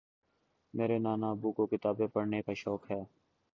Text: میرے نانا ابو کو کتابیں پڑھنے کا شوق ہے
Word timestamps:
میرے 0.73 0.97
نانا 0.99 1.29
ابو 1.31 1.51
کو 1.51 1.65
کتابیں 1.67 2.07
پڑھنے 2.07 2.41
کا 2.41 2.53
شوق 2.53 2.91
ہے 2.91 3.01